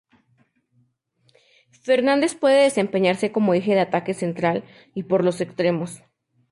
[1.85, 4.57] Fernández puede desempeñarse como eje de ataque central
[4.99, 5.91] y por los extremos.